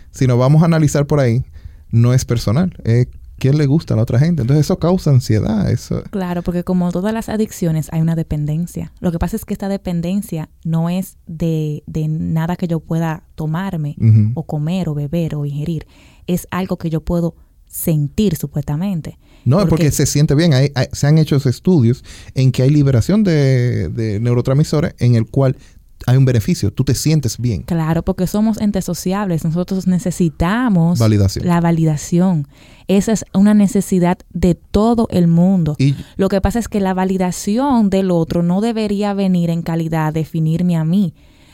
[0.10, 1.45] si nos vamos a analizar por ahí,
[1.91, 4.41] no es personal, es quién le gusta a la otra gente.
[4.41, 6.04] Entonces eso causa ansiedad, eso...
[6.10, 8.91] Claro, porque como todas las adicciones hay una dependencia.
[9.00, 13.23] Lo que pasa es que esta dependencia no es de, de nada que yo pueda
[13.36, 13.95] tomarme
[14.36, 15.86] o comer o beber o ingerir.
[16.26, 17.36] Es algo que yo puedo
[17.69, 19.19] sentir supuestamente.
[19.45, 20.54] No, es porque Porque- se siente bien.
[20.54, 25.28] Hay- hay- se han hecho estudios en que hay liberación de, de neurotransmisores en el
[25.30, 25.58] cual
[26.05, 26.71] hay un beneficio.
[26.71, 27.63] Tú te sientes bien.
[27.63, 29.43] Claro, porque somos entes sociables.
[29.43, 31.45] Nosotros necesitamos Validación.
[31.47, 32.47] la validación.
[32.88, 35.75] Esa es una necesidad de todo el mundo.
[35.79, 40.13] Y Lo que pasa es que la validación del otro no debería venir en calidad
[40.13, 41.13] de definirme a mí.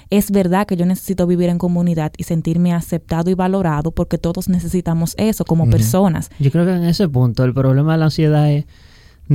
[0.09, 4.47] Es verdad que yo necesito vivir en comunidad y sentirme aceptado y valorado porque todos
[4.47, 6.29] necesitamos eso como personas.
[6.37, 8.65] Yo creo que en ese punto el problema de la ansiedad es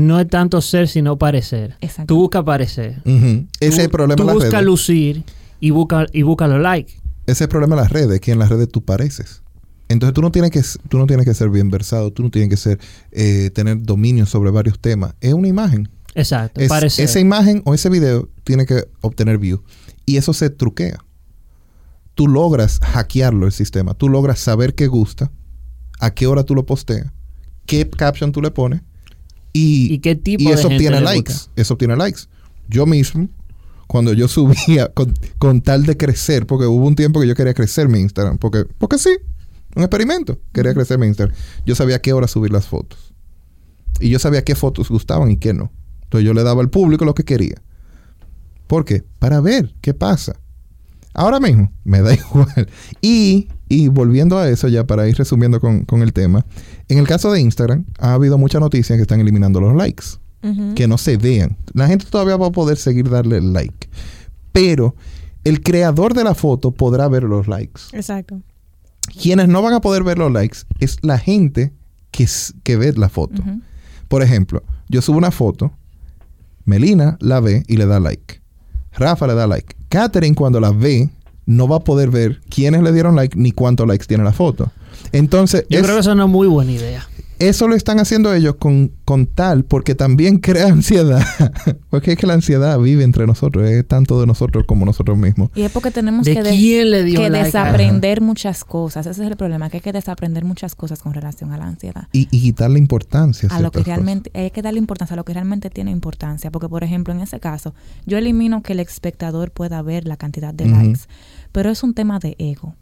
[0.07, 1.77] no es tanto ser sino parecer.
[1.81, 2.15] Exacto.
[2.15, 3.03] Tú buscas parecer.
[3.05, 4.65] ese es Tú- el problema Tú de las buscas redes.
[4.67, 5.25] lucir
[5.61, 6.95] y busca, y busca los likes.
[7.27, 9.43] Ese es el problema de las redes, que en las redes tú pareces.
[9.91, 12.51] Entonces tú no tienes que, tú no tienes que ser bien versado, tú no tienes
[12.51, 12.79] que ser,
[13.11, 15.15] eh, tener dominio sobre varios temas.
[15.21, 15.89] Es una imagen.
[16.15, 16.61] Exacto.
[16.61, 17.05] Es- parecer.
[17.05, 19.63] esa imagen o ese video tiene que obtener view.
[20.07, 20.99] Y eso se truquea.
[22.15, 23.95] Tú logras hackearlo el sistema.
[23.95, 25.31] Tú logras saber qué gusta,
[26.01, 27.13] a qué hora tú lo posteas,
[27.67, 28.83] qué caption tú le pones.
[29.53, 31.33] Y, ¿Y qué tipo y de eso gente obtiene likes.
[31.33, 31.53] gusta?
[31.57, 32.23] Eso obtiene likes.
[32.69, 33.29] Yo mismo,
[33.87, 37.55] cuando yo subía con, con tal de crecer, porque hubo un tiempo que yo quería
[37.55, 39.11] crecer mi Instagram, porque, porque sí,
[39.75, 40.39] un experimento.
[40.53, 41.37] Quería crecer mi Instagram.
[41.65, 43.15] Yo sabía a qué hora subir las fotos.
[44.01, 45.73] Y yo sabía qué fotos gustaban y qué no.
[46.05, 47.63] Entonces yo le daba al público lo que quería.
[48.67, 49.05] ¿Por qué?
[49.19, 50.39] Para ver qué pasa.
[51.15, 52.69] Ahora mismo, me da igual.
[53.01, 56.45] Y, y volviendo a eso, ya para ir resumiendo con, con el tema,
[56.89, 60.05] en el caso de Instagram, ha habido muchas noticias que están eliminando los likes
[60.75, 61.57] que no se vean.
[61.75, 63.89] La gente todavía va a poder seguir darle like.
[64.53, 64.95] Pero
[65.45, 67.83] el creador de la foto podrá ver los likes.
[67.93, 68.41] Exacto.
[69.21, 71.73] Quienes no van a poder ver los likes es la gente
[72.11, 72.27] que,
[72.63, 73.43] que ve la foto.
[74.09, 75.73] Por ejemplo, yo subo una foto,
[76.65, 78.41] Melina la ve y le da like.
[78.93, 79.75] Rafa le da like.
[79.89, 81.09] Katherine cuando la ve
[81.49, 84.71] no va a poder ver quiénes le dieron like ni cuántos likes tiene la foto.
[85.13, 87.08] Entonces, Yo es- creo que eso es una muy buena idea.
[87.39, 91.23] Eso lo están haciendo ellos con, con tal, porque también crea ansiedad.
[91.91, 95.51] porque es que la ansiedad vive entre nosotros, es tanto de nosotros como nosotros mismos.
[95.55, 97.47] Y es porque tenemos ¿De que, de- quién le dio que like?
[97.47, 99.07] desaprender muchas cosas.
[99.07, 102.09] Ese es el problema, que hay que desaprender muchas cosas con relación a la ansiedad.
[102.13, 105.25] Y, y quitarle importancia a, a lo que realmente hay que darle importancia a lo
[105.25, 107.75] que realmente tiene importancia porque por ejemplo en ese caso
[108.07, 111.01] yo elimino que el espectador pueda ver la cantidad de likes
[111.53, 112.75] pero es un tema de ego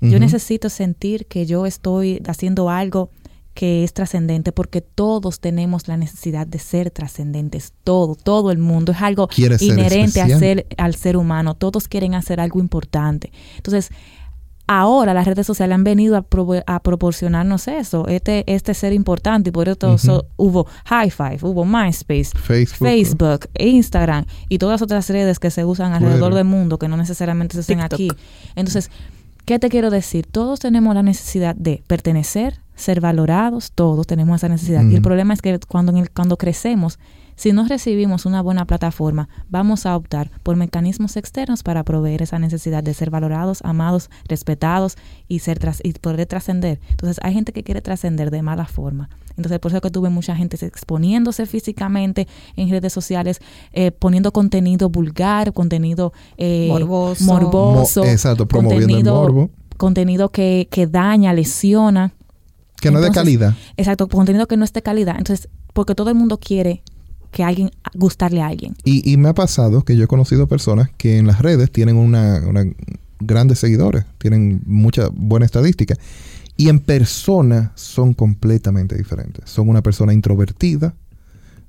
[0.00, 3.10] yo necesito sentir que yo estoy haciendo algo
[3.54, 8.92] que es trascendente porque todos tenemos la necesidad de ser trascendentes todo todo el mundo
[8.92, 10.40] es algo ser inherente a especial.
[10.40, 13.90] ser al ser humano todos quieren hacer algo importante entonces
[14.66, 16.24] ahora las redes sociales han venido a,
[16.66, 22.30] a proporcionarnos eso, este, este ser importante, y por eso hubo High Five, hubo MySpace,
[22.34, 22.78] Facebook.
[22.78, 26.96] Facebook, Instagram y todas las otras redes que se usan alrededor del mundo, que no
[26.96, 28.08] necesariamente se hacen aquí.
[28.56, 28.90] Entonces,
[29.44, 30.26] ¿qué te quiero decir?
[30.26, 34.84] Todos tenemos la necesidad de pertenecer, ser valorados, todos tenemos esa necesidad.
[34.84, 36.98] Y el problema es que cuando, en el- cuando crecemos,
[37.36, 42.38] si no recibimos una buena plataforma, vamos a optar por mecanismos externos para proveer esa
[42.38, 46.78] necesidad de ser valorados, amados, respetados y ser tras- y poder trascender.
[46.90, 49.08] Entonces, hay gente que quiere trascender de mala forma.
[49.36, 53.40] Entonces, por eso que tuve mucha gente exponiéndose físicamente en redes sociales,
[53.72, 57.24] eh, poniendo contenido vulgar, contenido eh, Morboso.
[57.24, 59.50] morboso, Mo- exacto, promoviendo el contenido- morbo.
[59.76, 62.12] contenido que, que daña, lesiona.
[62.80, 63.56] Que no es de calidad.
[63.76, 65.16] Exacto, contenido que no es de calidad.
[65.16, 66.82] Entonces, porque todo el mundo quiere
[67.30, 68.76] que alguien, gustarle a alguien.
[68.84, 71.96] Y, y me ha pasado que yo he conocido personas que en las redes tienen
[71.96, 72.64] una, una
[73.20, 75.96] grandes seguidores, tienen mucha buena estadística.
[76.56, 79.50] Y en persona son completamente diferentes.
[79.50, 80.94] Son una persona introvertida,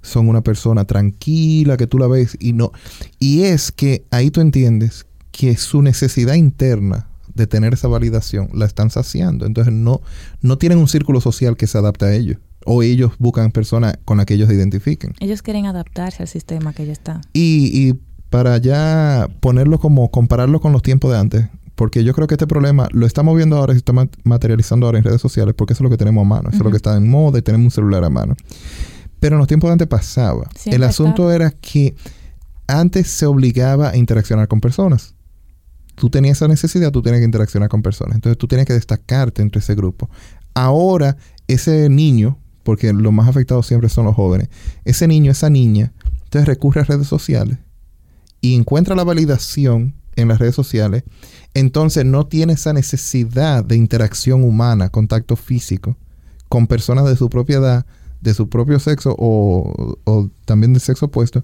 [0.02, 2.72] son una persona tranquila que tú la ves y no.
[3.20, 8.66] Y es que ahí tú entiendes que su necesidad interna de tener esa validación la
[8.66, 9.46] están saciando.
[9.46, 10.02] Entonces no,
[10.42, 12.38] no tienen un círculo social que se adapte a ellos.
[12.66, 15.14] O ellos buscan personas con las que ellos se identifiquen.
[15.20, 17.22] Ellos quieren adaptarse al sistema que ya está.
[17.34, 18.00] Y, y
[18.32, 21.46] para ya ponerlo como, compararlo con los tiempos de antes,
[21.76, 24.86] porque yo creo que este problema lo estamos viendo ahora y se está ma- materializando
[24.88, 26.72] ahora en redes sociales, porque eso es lo que tenemos a mano, eso es lo
[26.72, 28.36] que está en moda y tenemos un celular a mano.
[29.20, 30.48] Pero en los tiempos de antes pasaba.
[30.56, 31.96] Siempre El asunto era que
[32.68, 35.14] antes se obligaba a interaccionar con personas.
[35.96, 38.16] Tú tenías esa necesidad, tú tenías que interaccionar con personas.
[38.16, 40.10] Entonces tú tienes que destacarte entre ese grupo.
[40.54, 44.50] Ahora, ese niño, porque los más afectados siempre son los jóvenes,
[44.84, 47.60] ese niño, esa niña, entonces recurre a redes sociales
[48.42, 51.04] y encuentra la validación en las redes sociales,
[51.54, 55.98] entonces no tiene esa necesidad de interacción humana, contacto físico,
[56.50, 57.86] con personas de su propia edad,
[58.22, 61.44] de su propio sexo o, o también del sexo opuesto.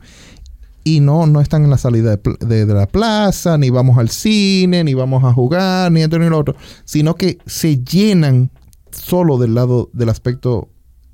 [0.84, 4.84] Y no, no están en la salida de, de la plaza, ni vamos al cine,
[4.84, 8.50] ni vamos a jugar, ni esto ni lo otro, sino que se llenan
[8.92, 10.70] solo del lado del aspecto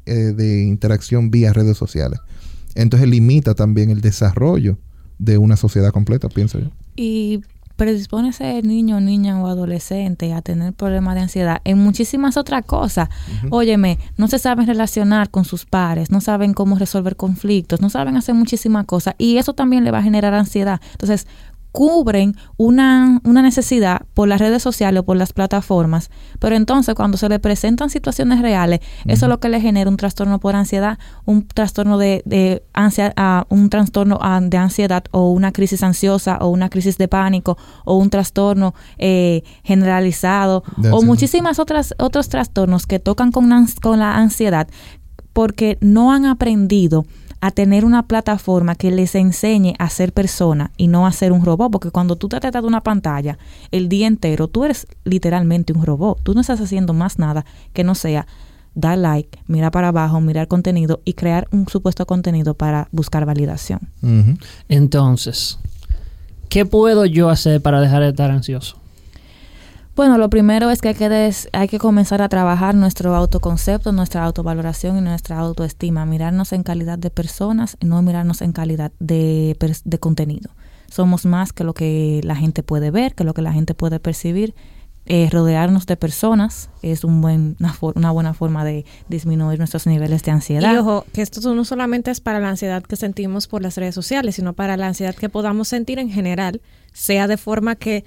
[0.05, 2.19] eh, de interacción vía redes sociales.
[2.75, 4.77] Entonces limita también el desarrollo
[5.19, 6.67] de una sociedad completa, pienso yo.
[6.95, 7.41] y
[7.77, 12.65] predispone a ese niño, niña o adolescente a tener problemas de ansiedad en muchísimas otras
[12.65, 13.07] cosas.
[13.51, 18.17] Óyeme, no se saben relacionar con sus pares, no saben cómo resolver conflictos, no saben
[18.17, 20.81] hacer muchísimas cosas y eso también le va a generar ansiedad.
[20.93, 21.27] Entonces,
[21.77, 26.09] cubren una, una necesidad por las redes sociales o por las plataformas,
[26.39, 29.95] pero entonces cuando se le presentan situaciones reales, eso es lo que le genera un
[29.95, 35.29] trastorno por ansiedad, un trastorno de, de ansia, ah, un trastorno ah, de ansiedad o
[35.29, 41.59] una crisis ansiosa o una crisis de pánico o un trastorno eh, generalizado o muchísimas
[41.59, 43.51] otras otros trastornos que tocan con,
[43.83, 44.67] con la ansiedad
[45.31, 47.05] porque no han aprendido
[47.39, 51.45] a tener una plataforma que les enseñe a ser persona y no a ser un
[51.45, 53.37] robot, porque cuando tú te tratas de una pantalla
[53.71, 57.83] el día entero, tú eres literalmente un robot, tú no estás haciendo más nada que
[57.83, 58.27] no sea
[58.73, 63.79] dar like, mirar para abajo, mirar contenido y crear un supuesto contenido para buscar validación.
[64.69, 65.59] Entonces,
[66.49, 68.79] ¿qué puedo yo hacer para dejar de estar ansioso?
[69.97, 74.23] Bueno, lo primero es que hay que, hay que comenzar a trabajar nuestro autoconcepto, nuestra
[74.23, 79.99] autovaloración y nuestra autoestima, mirarnos en calidad de personas no mirarnos en calidad de, de
[79.99, 80.51] contenido.
[80.91, 83.99] Somos más que lo que la gente puede ver, que lo que la gente puede
[83.99, 84.53] percibir.
[85.09, 90.31] Eh, rodearnos de personas es buen, una, una buena forma de disminuir nuestros niveles de
[90.31, 90.73] ansiedad.
[90.73, 93.95] Y ojo, que esto no solamente es para la ansiedad que sentimos por las redes
[93.95, 98.03] sociales, sino para la ansiedad que podamos sentir en general, sea de forma que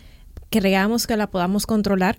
[0.51, 2.19] creamos que la podamos controlar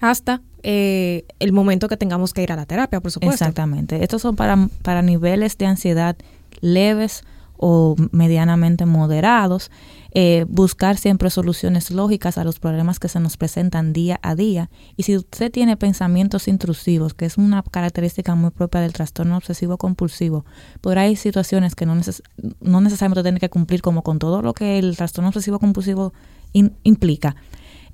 [0.00, 3.34] hasta eh, el momento que tengamos que ir a la terapia, por supuesto.
[3.34, 4.02] Exactamente.
[4.02, 6.16] Estos son para, para niveles de ansiedad
[6.60, 7.24] leves
[7.56, 9.70] o medianamente moderados.
[10.12, 14.70] Eh, buscar siempre soluciones lógicas a los problemas que se nos presentan día a día.
[14.96, 19.76] Y si usted tiene pensamientos intrusivos, que es una característica muy propia del trastorno obsesivo
[19.76, 20.44] compulsivo,
[20.80, 22.22] por ahí hay situaciones que no, neces-
[22.60, 26.12] no necesariamente tiene que cumplir como con todo lo que el trastorno obsesivo compulsivo
[26.52, 27.36] implica.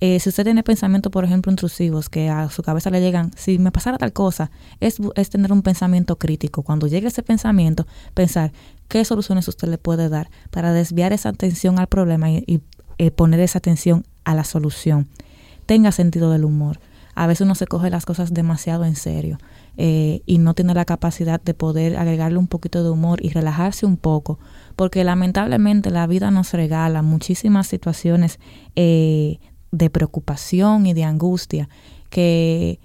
[0.01, 3.59] Eh, si usted tiene pensamientos, por ejemplo, intrusivos, que a su cabeza le llegan, si
[3.59, 6.63] me pasara tal cosa, es, es tener un pensamiento crítico.
[6.63, 8.53] Cuando llegue ese pensamiento, pensar
[8.89, 12.61] qué soluciones usted le puede dar para desviar esa atención al problema y, y,
[12.99, 15.09] eh, poner esa atención a la solución.
[15.67, 16.81] Tenga sentido del humor.
[17.15, 19.39] A veces uno se coge las cosas demasiado en serio
[19.77, 23.87] eh, y no tiene la capacidad de poder agregarle un poquito de humor y relajarse
[23.87, 24.39] un poco,
[24.77, 28.39] porque lamentablemente la vida nos regala muchísimas situaciones
[28.77, 29.39] eh,
[29.71, 31.69] de preocupación y de angustia
[32.11, 32.79] que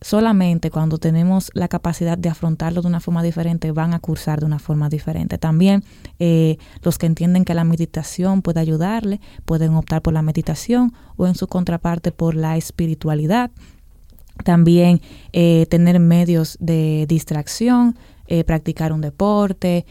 [0.00, 4.46] solamente cuando tenemos la capacidad de afrontarlo de una forma diferente van a cursar de
[4.46, 5.38] una forma diferente.
[5.38, 5.84] También
[6.18, 11.26] eh, los que entienden que la meditación puede ayudarle pueden optar por la meditación o
[11.26, 13.50] en su contraparte por la espiritualidad.
[14.44, 15.00] También
[15.32, 19.84] eh, tener medios de distracción, eh, practicar un deporte,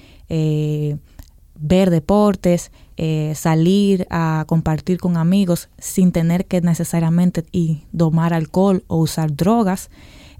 [1.60, 8.84] ver deportes, eh, salir a compartir con amigos sin tener que necesariamente y tomar alcohol
[8.88, 9.92] o usar drogas,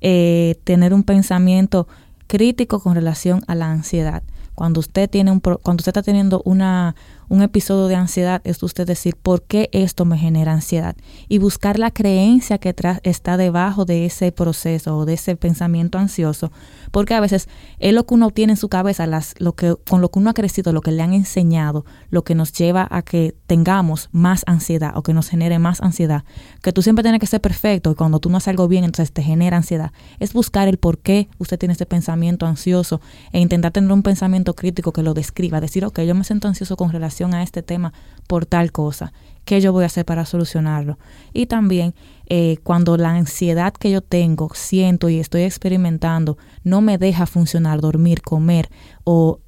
[0.02, 1.88] eh, tener un pensamiento
[2.26, 4.24] crítico con relación a la ansiedad.
[4.56, 6.96] Cuando usted tiene un cuando usted está teniendo una
[7.30, 10.96] un episodio de ansiedad es usted decir por qué esto me genera ansiedad
[11.28, 16.52] y buscar la creencia que está debajo de ese proceso o de ese pensamiento ansioso,
[16.92, 17.50] porque a veces
[17.80, 20.30] es lo que uno tiene en su cabeza, las lo que con lo que uno
[20.30, 24.44] ha crecido, lo que le han enseñado, lo que nos lleva a que tengamos más
[24.48, 26.24] ansiedad o que nos genere más ansiedad,
[26.62, 29.12] que tú siempre tienes que ser perfecto y cuando tú no haces algo bien entonces
[29.12, 29.92] te genera ansiedad.
[30.20, 33.02] Es buscar el por qué usted tiene ese pensamiento ansioso
[33.34, 36.78] e intentar tener un pensamiento crítico que lo describa, decir, ok, yo me siento ansioso
[36.78, 37.94] con relación a este tema
[38.28, 39.14] por tal cosa,
[39.46, 40.98] ¿qué yo voy a hacer para solucionarlo?
[41.34, 41.96] Y también
[42.28, 47.82] eh, cuando la ansiedad que yo tengo, siento y estoy experimentando, no me deja funcionar,
[47.82, 48.70] dormir, comer
[49.04, 49.40] o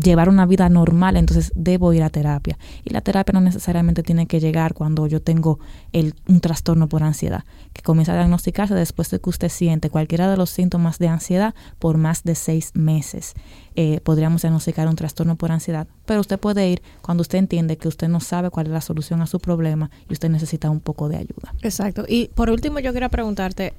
[0.00, 2.58] llevar una vida normal, entonces debo ir a terapia.
[2.84, 5.58] Y la terapia no necesariamente tiene que llegar cuando yo tengo
[5.92, 10.30] el, un trastorno por ansiedad, que comienza a diagnosticarse después de que usted siente cualquiera
[10.30, 13.34] de los síntomas de ansiedad por más de seis meses.
[13.74, 17.88] Eh, podríamos diagnosticar un trastorno por ansiedad, pero usted puede ir cuando usted entiende que
[17.88, 21.08] usted no sabe cuál es la solución a su problema y usted necesita un poco
[21.08, 21.54] de ayuda.
[21.62, 22.04] Exacto.
[22.08, 23.74] Y por último, yo quería preguntarte,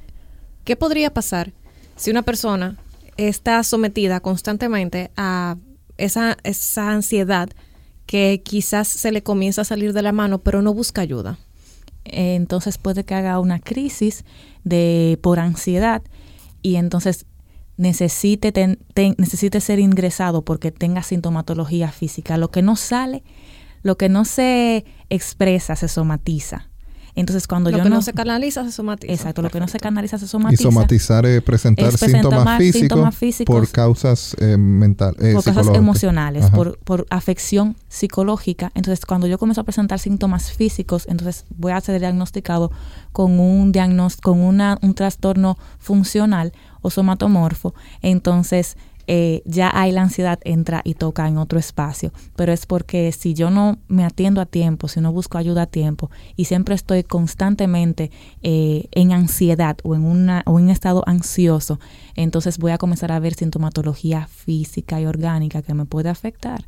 [0.63, 1.51] ¿qué podría pasar
[1.95, 2.77] si una persona
[3.17, 5.57] está sometida constantemente a
[5.99, 7.49] esa, esa ansiedad
[8.05, 11.37] que quizás se le comienza a salir de la mano, pero no busca ayuda.
[12.05, 14.25] Eh, entonces puede que haga una crisis
[14.63, 16.01] de por ansiedad
[16.61, 17.25] y entonces
[17.77, 18.77] necesite,
[19.17, 22.37] necesite ser ingresado porque tenga sintomatología física.
[22.37, 23.23] Lo que no sale,
[23.83, 26.68] lo que no se expresa, se somatiza.
[27.19, 29.11] Entonces, cuando lo yo que no, no se canaliza, se somatiza.
[29.13, 30.63] Exacto, lo que no se canaliza, se somatiza.
[30.63, 35.35] Y somatizar es presentar Es presentar síntomas, más físicos síntomas físicos por causas eh, mentales.
[35.35, 36.55] por causas emocionales, Ajá.
[36.55, 38.71] por, por afección psicológica.
[38.73, 42.71] Entonces, cuando yo comienzo a presentar síntomas físicos, entonces voy a ser diagnosticado
[43.11, 47.73] con un diagnóstico, con una, un trastorno funcional o somatomorfo.
[48.01, 48.77] Entonces,
[49.11, 52.13] eh, ya ahí la ansiedad entra y toca en otro espacio.
[52.35, 55.65] Pero es porque si yo no me atiendo a tiempo, si no busco ayuda a
[55.65, 58.11] tiempo y siempre estoy constantemente
[58.43, 61.79] eh, en ansiedad o en, una, o en un estado ansioso,
[62.13, 66.65] entonces voy a comenzar a ver sintomatología física y orgánica que me puede afectar.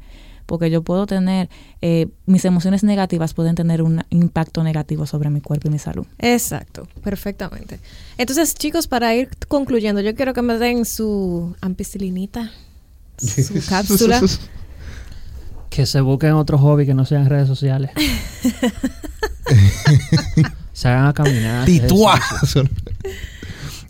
[0.51, 1.49] Porque yo puedo tener,
[1.81, 6.05] eh, mis emociones negativas pueden tener un impacto negativo sobre mi cuerpo y mi salud.
[6.17, 7.79] Exacto, perfectamente.
[8.17, 12.51] Entonces, chicos, para ir concluyendo, yo quiero que me den su ampicilinita,
[13.17, 14.21] su cápsula.
[15.69, 17.91] Que se busquen otro hobby que no sean redes sociales.
[20.73, 21.65] se hagan a caminar.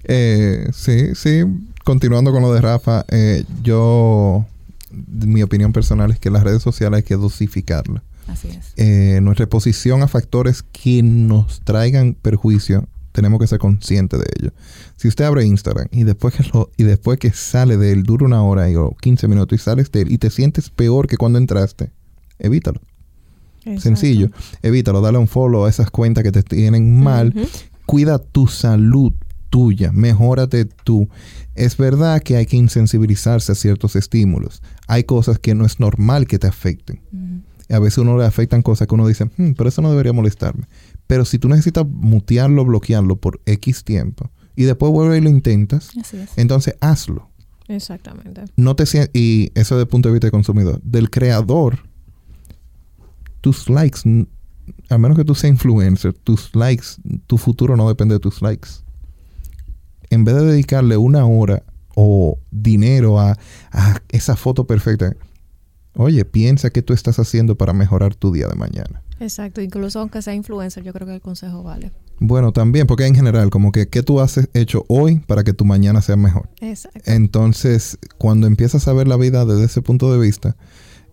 [0.04, 1.44] Eh, sí, sí.
[1.84, 4.46] Continuando con lo de Rafa, eh, yo,
[4.92, 8.04] mi opinión personal es que las redes sociales hay que dosificarlas.
[8.28, 8.74] Así es.
[8.78, 14.52] Eh, nuestra exposición a factores que nos traigan perjuicio, tenemos que ser conscientes de ello.
[14.96, 18.26] Si usted abre Instagram y después que, lo- y después que sale de él, dura
[18.26, 21.18] una hora y, o 15 minutos y sales de él y te sientes peor que
[21.18, 21.92] cuando entraste,
[22.40, 22.80] evítalo.
[23.80, 24.30] Sencillo.
[24.64, 27.34] Evítalo, dale un follow a esas cuentas que te tienen mal.
[27.86, 29.12] Cuida tu salud
[29.52, 31.08] tuya, mejórate tú.
[31.54, 34.64] Es verdad que hay que insensibilizarse a ciertos estímulos.
[34.88, 37.02] Hay cosas que no es normal que te afecten.
[37.70, 40.66] A veces uno le afectan cosas que uno dice, "Hmm, pero eso no debería molestarme.
[41.06, 45.92] Pero si tú necesitas mutearlo, bloquearlo por X tiempo y después vuelves y lo intentas,
[46.38, 47.30] entonces hazlo.
[47.68, 48.46] Exactamente.
[48.56, 48.84] No te
[49.14, 50.82] y eso desde el punto de vista del consumidor.
[50.84, 51.80] Del creador,
[53.42, 54.02] tus likes,
[54.90, 56.88] a menos que tú seas influencer, tus likes,
[57.28, 58.70] tu futuro no depende de tus likes.
[60.12, 61.64] En vez de dedicarle una hora
[61.96, 63.38] o dinero a,
[63.72, 65.16] a esa foto perfecta,
[65.96, 69.02] oye, piensa qué tú estás haciendo para mejorar tu día de mañana.
[69.20, 69.62] Exacto.
[69.62, 71.92] Incluso aunque sea influencer, yo creo que el consejo vale.
[72.20, 75.66] Bueno, también, porque en general, como que, ¿qué tú has hecho hoy para que tu
[75.66, 76.50] mañana sea mejor?
[76.60, 77.02] Exacto.
[77.06, 80.56] Entonces, cuando empiezas a ver la vida desde ese punto de vista,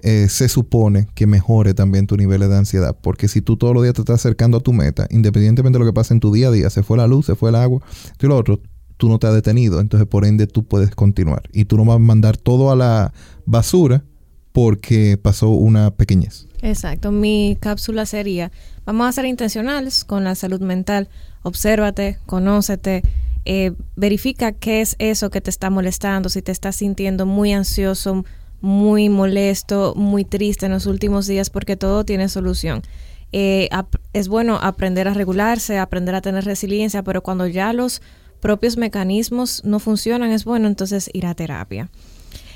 [0.03, 2.97] eh, se supone que mejore también tu nivel de ansiedad.
[3.01, 5.91] Porque si tú todos los días te estás acercando a tu meta, independientemente de lo
[5.91, 7.81] que pase en tu día a día, se fue la luz, se fue el agua,
[8.13, 8.61] esto y lo otro,
[8.99, 9.81] tú no te has detenido.
[9.81, 11.43] Entonces, por ende, tú puedes continuar.
[11.53, 13.15] Y tú no vas a mandar todo a la
[13.47, 14.05] basura
[14.53, 16.47] porque pasó una pequeñez.
[16.61, 17.13] Exacto.
[17.13, 18.51] Mi cápsula sería,
[18.85, 21.09] vamos a ser intencionales con la salud mental.
[21.43, 23.03] Obsérvate, conócete,
[23.45, 28.25] eh, verifica qué es eso que te está molestando, si te estás sintiendo muy ansioso,
[28.61, 32.83] muy molesto, muy triste en los últimos días, porque todo tiene solución.
[33.31, 33.69] Eh,
[34.13, 38.03] es bueno aprender a regularse, aprender a tener resiliencia, pero cuando ya los
[38.41, 41.91] propios mecanismos no funcionan, es bueno entonces ir a terapia.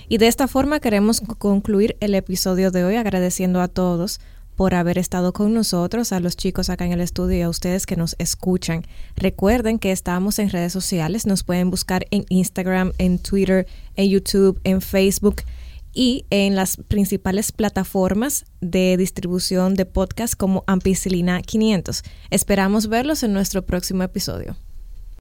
[0.09, 4.21] Y de esta forma queremos concluir el episodio de hoy agradeciendo a todos
[4.57, 7.87] por haber estado con nosotros, a los chicos acá en el estudio y a ustedes
[7.87, 8.85] que nos escuchan.
[9.17, 13.67] Recuerden que estamos en redes sociales, nos pueden buscar en Instagram, en Twitter,
[13.97, 15.43] en YouTube, en Facebook
[15.95, 22.03] y en las principales plataformas de distribución de podcast como Ampicilina 500.
[22.31, 24.57] Esperamos verlos en nuestro próximo episodio.